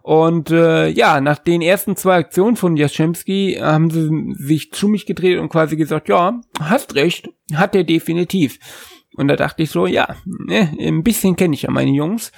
Und 0.00 0.50
äh, 0.50 0.88
ja, 0.88 1.20
nach 1.20 1.38
den 1.38 1.60
ersten 1.60 1.96
zwei 1.96 2.14
Aktionen 2.14 2.56
von 2.56 2.78
Jaschemski 2.78 3.58
haben 3.60 3.90
sie 3.90 4.08
sich 4.42 4.72
zu 4.72 4.88
mich 4.88 5.04
gedreht 5.04 5.38
und 5.38 5.50
quasi 5.50 5.76
gesagt, 5.76 6.08
ja, 6.08 6.40
hast 6.58 6.94
recht, 6.94 7.28
hat 7.54 7.74
er 7.74 7.84
definitiv. 7.84 8.58
Und 9.16 9.28
da 9.28 9.36
dachte 9.36 9.62
ich 9.62 9.70
so, 9.70 9.86
ja, 9.86 10.16
ne, 10.24 10.72
ein 10.80 11.02
bisschen 11.02 11.36
kenne 11.36 11.54
ich 11.54 11.62
ja 11.62 11.70
meine 11.70 11.90
Jungs. 11.90 12.32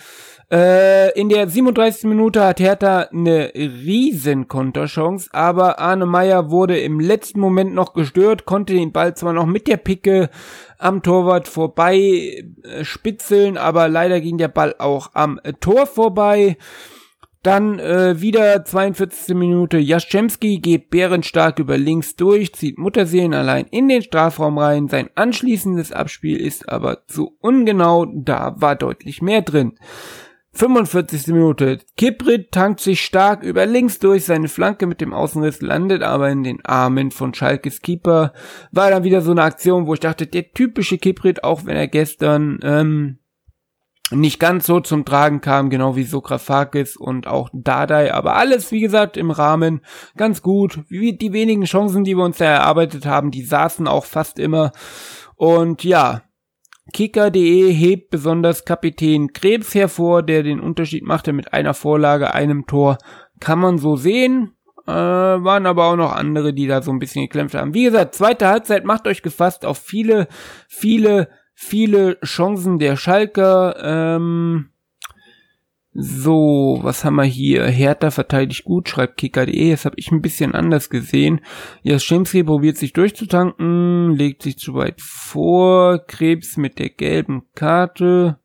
Äh, 0.53 1.19
in 1.19 1.31
der 1.31 1.49
37. 1.49 2.05
Minute 2.05 2.45
hat 2.45 2.61
Hertha 2.61 3.09
eine 3.11 3.53
riesen 3.55 4.49
Konterchance, 4.49 5.31
aber 5.33 5.79
Arne 5.79 6.05
Meyer 6.05 6.51
wurde 6.51 6.79
im 6.79 7.01
letzten 7.01 7.41
Moment 7.41 7.73
noch 7.73 7.95
gestört, 7.95 8.45
konnte 8.45 8.75
den 8.75 8.93
Ball 8.93 9.17
zwar 9.17 9.33
noch 9.33 9.47
mit 9.47 9.67
der 9.67 9.79
Picke 9.79 10.29
am 10.77 11.03
Torwart 11.03 11.49
vorbei 11.49 12.45
äh, 12.65 12.85
spitzeln, 12.85 13.57
aber 13.57 13.89
leider 13.89 14.21
ging 14.21 14.37
der 14.37 14.49
Ball 14.49 14.75
auch 14.79 15.13
am 15.15 15.41
äh, 15.43 15.55
Tor 15.55 15.87
vorbei. 15.87 16.59
Dann 17.43 17.79
äh, 17.79 18.21
wieder 18.21 18.63
42. 18.63 19.35
Minute. 19.35 19.79
Jaschemski 19.79 20.59
geht 20.59 20.91
bärenstark 20.91 21.61
über 21.61 21.79
links 21.79 22.15
durch, 22.15 22.53
zieht 22.53 22.79
Mutterseelen 22.79 23.33
allein 23.33 23.65
in 23.71 23.89
den 23.89 24.03
Strafraum 24.03 24.59
rein. 24.59 24.89
Sein 24.89 25.09
anschließendes 25.15 25.93
Abspiel 25.93 26.37
ist 26.37 26.69
aber 26.69 27.07
zu 27.07 27.37
ungenau, 27.41 28.05
da 28.05 28.55
war 28.59 28.77
deutlich 28.77 29.23
mehr 29.23 29.41
drin. 29.41 29.79
45. 30.55 31.29
Minute. 31.29 31.79
Kiprit 31.97 32.53
tankt 32.53 32.81
sich 32.81 33.03
stark 33.03 33.43
über 33.43 33.65
links 33.65 33.99
durch, 33.99 34.27
seine 34.27 34.49
Flanke 34.49 34.87
mit 34.87 35.01
dem 35.01 35.15
Außenriss 35.15 35.63
landet 35.63 36.03
aber 36.03 36.31
in 36.31 36.43
den 36.43 36.65
Armen 36.65 37.11
von 37.11 37.33
Schalkes 37.33 37.81
Keeper. 37.81 38.33
War 38.71 38.91
dann 38.91 39.05
wieder 39.05 39.23
so 39.23 39.31
eine 39.31 39.43
Aktion, 39.43 39.87
wo 39.87 39.95
ich 39.95 40.01
dachte, 40.01 40.27
der 40.27 40.53
typische 40.53 40.99
Kiprit, 40.99 41.43
auch 41.43 41.65
wenn 41.65 41.77
er 41.77 41.89
gestern 41.89 42.59
ähm, 42.63 43.19
nicht 44.11 44.39
ganz 44.39 44.67
so 44.67 44.81
zum 44.81 45.07
Tragen 45.07 45.41
kam, 45.41 45.71
genau 45.71 45.97
wie 45.97 46.05
Sokrafakis 46.05 46.97
und 46.97 47.27
auch 47.27 47.49
Dadai, 47.53 48.13
aber 48.13 48.37
alles, 48.37 48.71
wie 48.71 48.81
gesagt, 48.81 49.17
im 49.17 49.31
Rahmen 49.31 49.81
ganz 50.19 50.43
gut. 50.43 50.81
Wie 50.89 51.17
die 51.17 51.33
wenigen 51.33 51.65
Chancen, 51.65 52.05
die 52.05 52.17
wir 52.17 52.25
uns 52.25 52.39
da 52.39 52.45
erarbeitet 52.45 53.07
haben, 53.07 53.31
die 53.31 53.43
saßen 53.43 53.89
auch 53.89 54.05
fast 54.05 54.39
immer. 54.39 54.73
Und 55.37 55.83
ja, 55.83 56.23
Kicker.de 56.93 57.73
hebt 57.73 58.11
besonders 58.11 58.65
Kapitän 58.65 59.33
Krebs 59.33 59.75
hervor, 59.75 60.23
der 60.23 60.43
den 60.43 60.61
Unterschied 60.61 61.05
machte 61.05 61.33
mit 61.33 61.53
einer 61.53 61.75
Vorlage, 61.75 62.35
einem 62.35 62.67
Tor. 62.67 62.99
Kann 63.41 63.61
man 63.61 63.79
so 63.79 63.97
sehen. 63.97 64.53
Äh, 64.87 64.93
waren 64.93 65.67
aber 65.67 65.85
auch 65.87 65.97
noch 65.97 66.13
andere, 66.13 66.53
die 66.53 66.67
da 66.67 66.83
so 66.83 66.91
ein 66.91 66.99
bisschen 66.99 67.23
geklemmt 67.23 67.55
haben. 67.55 67.73
Wie 67.73 67.85
gesagt, 67.85 68.17
zweite 68.17 68.49
Halbzeit 68.49 68.85
macht 68.85 69.07
euch 69.07 69.23
gefasst 69.23 69.65
auf 69.65 69.79
viele, 69.79 70.27
viele, 70.67 71.29
viele 71.55 72.19
Chancen 72.25 72.81
der 72.81 72.97
Schalker. 72.97 73.77
Ähm, 73.81 74.72
So, 75.95 76.79
was 76.81 77.05
haben 77.05 77.17
wir 77.17 77.25
hier? 77.25 77.67
Hertha 77.67 78.11
verteidigt 78.11 78.65
gut, 78.65 78.89
schreibt 78.89 79.19
kicker.de. 79.19 79.71
Das 79.73 79.85
habe 79.85 79.97
ich 79.99 80.11
ein 80.11 80.23
bisschen 80.23 80.55
anders 80.55 80.89
gesehen. 80.89 81.43
Jaschemski 81.83 82.45
probiert 82.45 82.79
sich 82.79 82.95
durchzutanken, 82.95 84.17
legt 84.17 84.43
sich 84.43 84.59
zu 84.59 84.75
weit 84.75 85.03
vor. 85.03 85.99
Krebs 86.07 86.57
mit 86.57 86.79
der 86.79 86.89
gelben 86.89 87.43
Karte. 87.55 88.39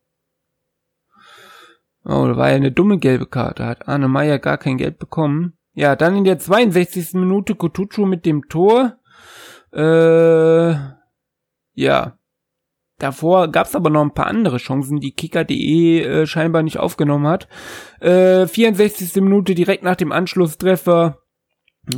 Oh, 2.04 2.26
da 2.26 2.36
war 2.36 2.50
ja 2.50 2.56
eine 2.56 2.72
dumme 2.72 2.98
gelbe 2.98 3.26
Karte. 3.26 3.64
Hat 3.64 3.88
Arne 3.88 4.08
Meyer 4.08 4.38
gar 4.38 4.58
kein 4.58 4.76
Geld 4.76 4.98
bekommen. 4.98 5.54
Ja, 5.72 5.96
dann 5.96 6.16
in 6.16 6.24
der 6.24 6.38
62. 6.38 7.14
Minute 7.14 7.54
Kutucu 7.54 8.04
mit 8.04 8.26
dem 8.26 8.48
Tor. 8.48 8.98
Äh, 9.72 10.74
ja, 11.72 12.17
Davor 12.98 13.48
gab 13.48 13.66
es 13.66 13.76
aber 13.76 13.90
noch 13.90 14.02
ein 14.02 14.14
paar 14.14 14.26
andere 14.26 14.56
Chancen, 14.56 14.98
die 14.98 15.12
Kicker.de 15.12 16.02
äh, 16.02 16.26
scheinbar 16.26 16.62
nicht 16.62 16.78
aufgenommen 16.78 17.28
hat. 17.28 17.48
Äh, 18.00 18.46
64. 18.46 19.22
Minute 19.22 19.54
direkt 19.54 19.84
nach 19.84 19.96
dem 19.96 20.12
Anschlusstreffer 20.12 21.18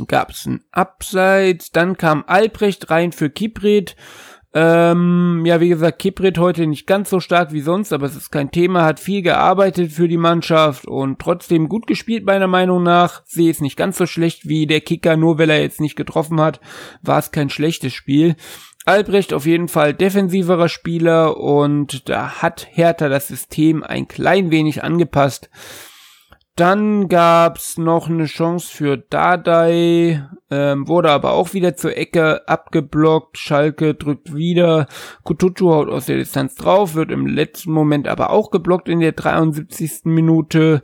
gab 0.07 0.29
es 0.29 0.45
ein 0.45 0.63
Abseits. 0.71 1.71
Dann 1.71 1.97
kam 1.97 2.23
Albrecht 2.27 2.89
rein 2.91 3.11
für 3.11 3.29
Kiprit. 3.29 3.95
Ähm, 4.53 5.43
ja, 5.45 5.61
wie 5.61 5.69
gesagt, 5.69 5.99
Kiprit 5.99 6.37
heute 6.37 6.67
nicht 6.67 6.85
ganz 6.85 7.09
so 7.09 7.21
stark 7.21 7.53
wie 7.53 7.61
sonst, 7.61 7.93
aber 7.93 8.05
es 8.05 8.17
ist 8.17 8.31
kein 8.31 8.51
Thema, 8.51 8.83
hat 8.83 8.99
viel 8.99 9.21
gearbeitet 9.21 9.93
für 9.93 10.09
die 10.09 10.17
Mannschaft 10.17 10.85
und 10.85 11.19
trotzdem 11.19 11.69
gut 11.69 11.87
gespielt 11.87 12.25
meiner 12.25 12.47
Meinung 12.47 12.83
nach. 12.83 13.23
Sehe 13.25 13.49
es 13.49 13.61
nicht 13.61 13.77
ganz 13.77 13.97
so 13.97 14.05
schlecht 14.05 14.49
wie 14.49 14.67
der 14.67 14.81
Kicker, 14.81 15.15
nur 15.15 15.39
weil 15.39 15.49
er 15.49 15.61
jetzt 15.61 15.79
nicht 15.79 15.95
getroffen 15.95 16.41
hat, 16.41 16.59
war 17.01 17.19
es 17.19 17.31
kein 17.31 17.49
schlechtes 17.49 17.93
Spiel. 17.93 18.35
Albrecht 18.85 19.33
auf 19.33 19.45
jeden 19.45 19.67
Fall 19.67 19.93
defensiverer 19.93 20.69
Spieler 20.69 21.37
und 21.37 22.09
da 22.09 22.41
hat 22.41 22.67
Hertha 22.71 23.09
das 23.09 23.27
System 23.27 23.83
ein 23.83 24.07
klein 24.07 24.49
wenig 24.49 24.83
angepasst. 24.83 25.49
Dann 26.55 27.07
gab's 27.07 27.77
noch 27.77 28.09
eine 28.09 28.25
Chance 28.25 28.75
für 28.75 28.97
Dardai, 28.97 30.27
ähm, 30.49 30.87
wurde 30.87 31.09
aber 31.09 31.31
auch 31.31 31.53
wieder 31.53 31.77
zur 31.77 31.95
Ecke 31.95 32.47
abgeblockt. 32.47 33.37
Schalke 33.37 33.95
drückt 33.95 34.35
wieder. 34.35 34.87
Kutucu 35.23 35.71
haut 35.71 35.89
aus 35.89 36.07
der 36.07 36.17
Distanz 36.17 36.55
drauf, 36.55 36.93
wird 36.93 37.09
im 37.09 37.25
letzten 37.25 37.71
Moment 37.71 38.07
aber 38.07 38.31
auch 38.31 38.51
geblockt 38.51 38.89
in 38.89 38.99
der 38.99 39.13
73. 39.13 40.01
Minute. 40.05 40.81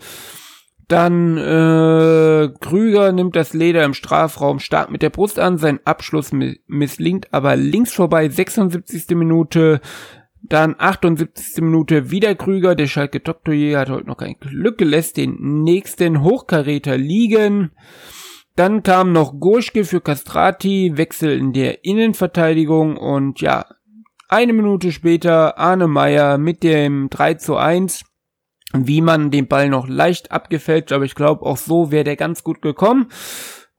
Dann 0.88 1.38
äh, 1.38 2.50
Krüger 2.62 3.12
nimmt 3.12 3.36
das 3.36 3.53
Leder 3.53 3.84
im 3.84 3.94
Strafraum 3.94 4.60
stark 4.60 4.89
mit 4.89 5.01
der 5.01 5.10
Brust 5.10 5.38
an. 5.38 5.58
Sein 5.58 5.79
Abschluss 5.84 6.32
misslingt 6.67 7.34
aber 7.34 7.58
links 7.58 7.94
vorbei. 7.94 8.29
76. 8.29 9.10
Minute. 9.10 9.82
Dann 10.44 10.75
78. 10.77 11.62
Minute 11.62 12.10
wieder 12.10 12.36
Krüger. 12.36 12.75
Der 12.75 12.88
Schalke 12.88 13.20
Doktorjäger 13.20 13.79
hat 13.79 13.89
heute 13.89 14.08
noch 14.08 14.17
kein 14.17 14.36
Glück, 14.39 14.79
lässt 14.79 15.17
den 15.17 15.63
nächsten 15.63 16.24
Hochkaräter 16.24 16.98
liegen. 16.98 17.72
Dann 18.56 18.82
kam 18.82 19.12
noch 19.12 19.39
Gurschke 19.39 19.84
für 19.84 20.00
Castrati, 20.00 20.94
Wechsel 20.96 21.38
in 21.38 21.51
der 21.51 21.84
Innenverteidigung 21.84 22.96
und 22.96 23.41
ja, 23.41 23.65
eine 24.29 24.53
Minute 24.53 24.91
später 24.91 25.58
Arne 25.58 25.88
Meyer 25.88 26.38
mit 26.38 26.63
dem 26.63 27.10
3 27.10 27.36
zu 27.36 27.56
1 27.58 28.03
wie 28.74 29.01
man 29.01 29.31
den 29.31 29.47
Ball 29.47 29.69
noch 29.69 29.88
leicht 29.88 30.31
abgefälscht, 30.31 30.91
aber 30.91 31.05
ich 31.05 31.15
glaube, 31.15 31.45
auch 31.45 31.57
so 31.57 31.91
wäre 31.91 32.03
der 32.03 32.15
ganz 32.15 32.43
gut 32.43 32.62
gekommen. 32.62 33.09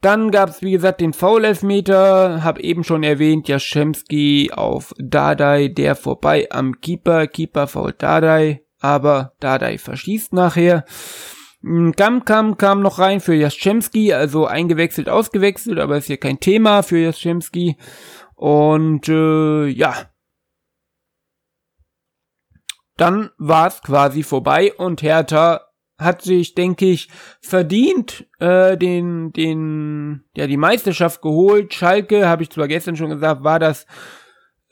Dann 0.01 0.31
gab 0.31 0.51
es, 0.51 0.63
wie 0.63 0.71
gesagt, 0.71 1.01
den 1.01 1.13
Foul-Elfmeter, 1.13 2.45
hab 2.45 2.61
eben 2.61 2.85
schon 2.85 3.03
erwähnt, 3.03 3.49
Jaschemski 3.49 4.53
auf 4.55 4.95
Dadai, 4.99 5.69
der 5.69 5.97
vorbei 5.97 6.47
am 6.51 6.81
Keeper, 6.81 7.27
Keeper 7.27 7.67
fault 7.67 8.01
Dadai, 8.01 8.63
aber 8.79 9.33
Dadai 9.41 9.77
verschießt 9.77 10.33
nachher. 10.33 10.85
Kam, 11.97 12.25
kam, 12.25 12.57
kam 12.57 12.81
noch 12.83 13.01
rein 13.01 13.21
für 13.21 13.35
Jaschemski, 13.35 14.13
also 14.13 14.47
eingewechselt, 14.47 15.09
ausgewechselt, 15.09 15.81
aber 15.81 15.97
ist 15.97 16.07
hier 16.07 16.17
kein 16.17 16.39
Thema 16.39 16.83
für 16.83 16.99
Jaschemski. 16.99 17.77
Und 18.37 19.09
äh, 19.09 19.67
ja, 19.67 19.95
dann 22.99 23.31
war 23.39 23.69
es 23.69 23.81
quasi 23.83 24.23
vorbei 24.23 24.73
und 24.75 25.03
Hertha 25.03 25.63
hat 25.99 26.23
sich, 26.23 26.55
denke 26.55 26.87
ich, 26.87 27.09
verdient 27.41 28.27
äh, 28.39 28.77
den, 28.77 29.33
den, 29.33 30.25
ja, 30.37 30.47
die 30.47 30.57
Meisterschaft 30.57 31.23
geholt. 31.23 31.75
Schalke, 31.75 32.29
habe 32.29 32.45
ich 32.45 32.51
zwar 32.51 32.69
gestern 32.69 32.97
schon 32.97 33.11
gesagt, 33.11 33.43
war 33.43 33.59
das 33.59 33.87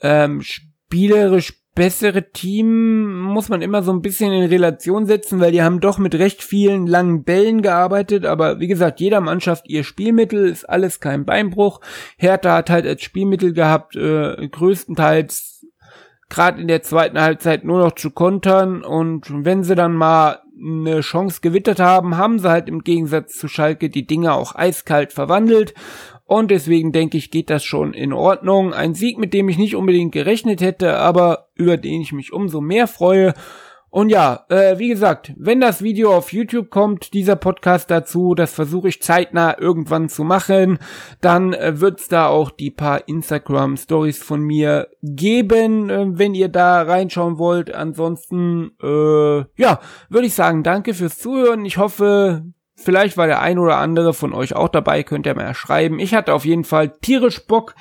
ähm, 0.01 0.41
spielerisch 0.41 1.53
bessere 1.77 2.31
Team, 2.31 3.21
muss 3.21 3.49
man 3.49 3.61
immer 3.61 3.83
so 3.83 3.91
ein 3.91 4.01
bisschen 4.01 4.33
in 4.33 4.49
Relation 4.49 5.05
setzen, 5.05 5.39
weil 5.39 5.51
die 5.51 5.61
haben 5.61 5.79
doch 5.79 5.99
mit 5.99 6.15
recht 6.15 6.41
vielen 6.41 6.87
langen 6.87 7.23
Bällen 7.23 7.61
gearbeitet, 7.61 8.25
aber 8.25 8.59
wie 8.59 8.67
gesagt, 8.67 8.99
jeder 8.99 9.21
Mannschaft 9.21 9.69
ihr 9.69 9.83
Spielmittel, 9.83 10.47
ist 10.47 10.67
alles 10.67 10.99
kein 10.99 11.23
Beinbruch. 11.23 11.79
Hertha 12.17 12.55
hat 12.55 12.71
halt 12.71 12.87
als 12.87 13.03
Spielmittel 13.03 13.53
gehabt, 13.53 13.95
äh, 13.95 14.47
größtenteils 14.47 15.67
gerade 16.29 16.61
in 16.61 16.67
der 16.67 16.81
zweiten 16.81 17.19
Halbzeit 17.19 17.63
nur 17.63 17.79
noch 17.79 17.93
zu 17.93 18.11
kontern 18.11 18.83
und 18.83 19.45
wenn 19.45 19.63
sie 19.63 19.75
dann 19.75 19.93
mal 19.93 20.39
eine 20.59 21.01
Chance 21.01 21.41
gewittert 21.41 21.79
haben, 21.79 22.17
haben 22.17 22.39
sie 22.39 22.49
halt 22.49 22.67
im 22.67 22.83
Gegensatz 22.83 23.37
zu 23.37 23.47
Schalke 23.47 23.89
die 23.89 24.07
Dinge 24.07 24.33
auch 24.33 24.55
eiskalt 24.55 25.13
verwandelt 25.13 25.73
und 26.27 26.51
deswegen 26.51 26.91
denke 26.91 27.17
ich, 27.17 27.31
geht 27.31 27.49
das 27.49 27.63
schon 27.63 27.93
in 27.93 28.11
Ordnung. 28.11 28.73
Ein 28.73 28.93
Sieg, 28.93 29.17
mit 29.17 29.33
dem 29.33 29.47
ich 29.47 29.57
nicht 29.57 29.75
unbedingt 29.75 30.11
gerechnet 30.11 30.59
hätte, 30.59 30.97
aber 30.97 31.47
über 31.55 31.77
den 31.77 32.01
ich 32.01 32.11
mich 32.11 32.33
umso 32.33 32.59
mehr 32.59 32.87
freue 32.87 33.33
und 33.89 34.09
ja, 34.09 34.45
äh, 34.49 34.77
wie 34.79 34.89
gesagt, 34.89 35.33
wenn 35.37 35.61
das 35.61 35.81
Video 35.81 36.13
auf 36.13 36.33
YouTube 36.33 36.69
kommt, 36.69 37.13
dieser 37.13 37.37
Podcast 37.37 37.89
dazu, 37.89 38.35
das 38.35 38.53
versuche 38.53 38.89
ich 38.89 39.01
zeitnah 39.01 39.57
irgendwann 39.57 40.09
zu 40.09 40.25
machen, 40.25 40.77
dann 41.21 41.53
äh, 41.53 41.79
wird's 41.79 42.09
da 42.09 42.27
auch 42.27 42.51
die 42.51 42.69
paar 42.69 43.07
Instagram 43.07 43.77
Stories 43.77 44.21
von 44.21 44.41
mir 44.41 44.89
geben, 45.01 45.89
äh, 45.89 46.05
wenn 46.09 46.35
ihr 46.35 46.49
da 46.49 46.81
reinschauen 46.81 47.37
wollt. 47.37 47.73
Ansonsten, 47.73 48.71
äh, 48.83 49.45
ja, 49.55 49.79
würde 50.09 50.27
ich 50.27 50.33
sagen, 50.33 50.63
danke 50.63 50.93
fürs 50.93 51.17
Zuhören. 51.17 51.63
Ich 51.63 51.77
hoffe, 51.77 52.43
vielleicht 52.75 53.15
war 53.15 53.27
der 53.27 53.41
ein 53.41 53.57
oder 53.57 53.77
andere 53.77 54.13
von 54.13 54.33
euch 54.33 54.53
auch 54.53 54.69
dabei, 54.69 55.03
könnt 55.03 55.25
ihr 55.25 55.35
mal 55.35 55.53
schreiben. 55.55 55.99
Ich 55.99 56.13
hatte 56.13 56.33
auf 56.33 56.43
jeden 56.43 56.65
Fall 56.65 56.89
tierisch 57.01 57.47
Bock 57.47 57.73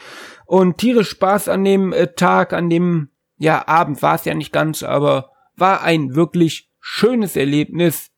und 0.47 0.79
tierisch 0.79 1.11
Spaß 1.11 1.49
an 1.49 1.65
dem 1.65 1.93
äh, 1.93 2.07
Tag, 2.15 2.53
an 2.53 2.71
dem, 2.71 3.09
ja, 3.39 3.67
Abend 3.67 4.01
war 4.03 4.15
es 4.15 4.25
ja 4.25 4.35
nicht 4.35 4.53
ganz, 4.53 4.85
aber 4.85 5.33
war 5.57 5.83
ein 5.83 6.15
wirklich 6.15 6.71
schönes 6.81 7.37
Erlebnis. 7.37 8.11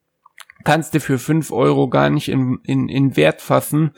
Kannst 0.65 0.93
du 0.93 1.01
für 1.01 1.19
fünf 1.19 1.53
Euro 1.53 1.89
gar 1.89 2.11
nicht 2.11 2.29
in, 2.29 2.59
in, 2.65 2.89
in 2.89 3.17
Wert 3.17 3.41
fassen. 3.41 3.93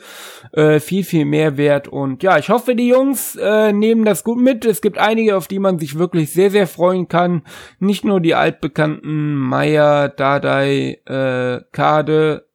Äh, 0.53 0.79
viel, 0.79 1.03
viel 1.03 1.25
mehr 1.25 1.57
Wert. 1.57 1.87
Und 1.87 2.21
ja, 2.21 2.37
ich 2.37 2.49
hoffe, 2.49 2.75
die 2.75 2.87
Jungs 2.87 3.35
äh, 3.35 3.73
nehmen 3.73 4.05
das 4.05 4.23
gut 4.23 4.39
mit. 4.39 4.63
Es 4.63 4.81
gibt 4.81 4.99
einige, 4.99 5.35
auf 5.37 5.47
die 5.47 5.59
man 5.59 5.79
sich 5.79 5.97
wirklich 5.97 6.31
sehr, 6.31 6.51
sehr 6.51 6.67
freuen 6.67 7.07
kann. 7.07 7.41
Nicht 7.79 8.05
nur 8.05 8.21
die 8.21 8.35
altbekannten 8.35 9.33
Meier, 9.33 10.07
Dadai, 10.09 11.01
äh, 11.05 11.61
Kade 11.71 12.47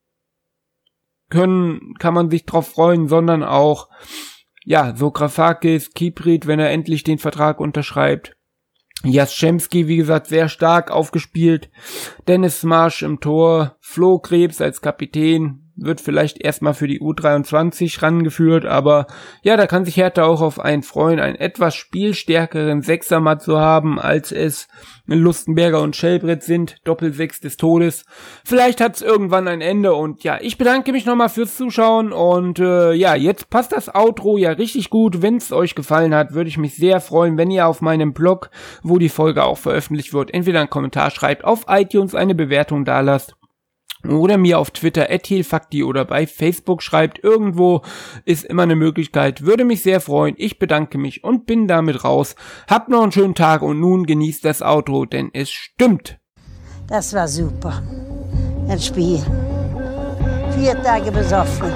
können, 1.29 1.95
kann 1.99 2.15
man 2.15 2.31
sich 2.31 2.47
drauf 2.47 2.69
freuen, 2.69 3.09
sondern 3.09 3.43
auch, 3.43 3.89
ja, 4.65 4.95
so 4.97 5.11
Grafakis, 5.11 5.93
Kiprit, 5.93 6.47
wenn 6.47 6.61
er 6.61 6.71
endlich 6.71 7.05
den 7.05 7.19
Vertrag 7.19 7.61
unterschreibt. 7.61 8.36
Jaschemski, 9.05 9.89
wie 9.89 9.97
gesagt, 9.97 10.27
sehr 10.27 10.49
stark 10.49 10.91
aufgespielt. 10.91 11.71
Dennis 12.27 12.63
Marsch 12.63 13.03
im 13.03 13.21
Tor, 13.21 13.77
Flo 13.81 14.19
Krebs 14.19 14.61
als 14.61 14.81
Kapitän, 14.81 15.66
wird 15.77 16.01
vielleicht 16.01 16.43
erstmal 16.43 16.75
für 16.75 16.89
die 16.89 17.01
U23 17.01 18.03
rangeführt, 18.03 18.65
aber 18.65 19.07
ja, 19.43 19.57
da 19.57 19.67
kann 19.67 19.85
sich 19.85 19.97
Hertha 19.97 20.25
auch 20.25 20.41
auf 20.41 20.59
einen 20.59 20.83
freuen, 20.83 21.21
einen 21.21 21.37
etwas 21.37 21.75
spielstärkeren 21.75 22.83
Sechsermat 22.83 23.43
zu 23.43 23.59
haben, 23.59 24.01
als 24.01 24.33
es 24.33 24.69
Lustenberger 25.07 25.83
und 25.83 25.95
Schellbrett 25.95 26.43
sind, 26.43 26.77
Doppelsechs 26.85 27.41
des 27.41 27.57
Todes. 27.57 28.05
Vielleicht 28.45 28.81
hat 28.81 28.97
es 28.97 29.03
irgendwann 29.03 29.49
ein 29.49 29.61
Ende 29.61 29.95
und 29.95 30.25
ja, 30.25 30.39
ich 30.41 30.59
bedanke 30.59 30.93
mich 30.93 31.07
nochmal 31.07 31.29
fürs 31.29 31.57
Zuschauen 31.57 32.13
und 32.13 32.59
äh, 32.59 32.93
ja, 32.93 33.15
jetzt 33.15 33.51
passt 33.51 33.73
das 33.73 33.95
Outro 33.95 34.37
ja 34.37 34.51
richtig 34.51 34.91
gut. 34.91 35.23
Wenn 35.23 35.37
es 35.37 35.53
euch 35.53 35.75
gefallen 35.75 36.15
hat, 36.15 36.33
würde 36.33 36.49
ich 36.49 36.59
mich 36.59 36.75
sehr 36.75 37.01
freuen, 37.01 37.37
wenn 37.37 37.51
ihr 37.51 37.67
auf 37.67 37.81
meinem 37.81 38.15
Blog, 38.15 38.51
wo 38.83 38.99
die 38.99 39.09
Folge 39.09 39.45
auch 39.45 39.59
veröffentlicht 39.59 40.13
wird, 40.13 40.35
entweder 40.35 40.61
einen 40.61 40.71
Kommentar 40.71 41.11
schreibt, 41.11 41.45
auf 41.45 41.67
iTunes 41.69 42.15
eine 42.15 42.35
Bewertung 42.35 42.85
da 42.85 43.01
lasst 43.01 43.37
oder 44.05 44.39
mir 44.39 44.59
auf 44.59 44.71
Twitter 44.71 45.07
@hilfakti 45.25 45.83
oder 45.83 46.05
bei 46.05 46.27
Facebook 46.27 46.83
schreibt. 46.83 47.23
Irgendwo 47.23 47.83
ist 48.25 48.45
immer 48.45 48.63
eine 48.63 48.77
Möglichkeit. 48.77 49.43
Würde 49.43 49.65
mich 49.65 49.83
sehr 49.83 50.01
freuen. 50.01 50.35
Ich 50.39 50.59
bedanke 50.59 50.99
mich 50.99 51.25
und 51.25 51.47
bin 51.47 51.67
damit 51.67 52.05
raus. 52.05 52.37
Habt 52.69 52.89
noch 52.89 53.03
einen 53.03 53.13
schönen 53.13 53.35
Tag 53.35 53.63
und 53.63 53.81
nun 53.81 54.07
genießt 54.07 54.45
das 54.45 54.63
Auto, 54.63 55.05
denn 55.05 55.31
es 55.33 55.51
stimmt. 55.51 56.19
Das 56.89 57.15
war 57.15 57.27
super. 57.27 57.83
Ein 58.69 58.81
Spiel. 58.81 59.21
Vier 60.57 60.81
Tage 60.83 61.11
besoffen. 61.11 61.73